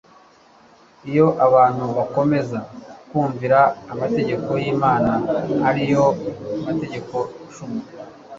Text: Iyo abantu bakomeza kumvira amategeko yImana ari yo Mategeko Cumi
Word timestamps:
Iyo 1.09 1.27
abantu 1.45 1.83
bakomeza 1.97 2.59
kumvira 3.09 3.59
amategeko 3.93 4.49
yImana 4.61 5.11
ari 5.69 5.83
yo 5.93 6.05
Mategeko 6.65 7.15
Cumi 7.53 7.81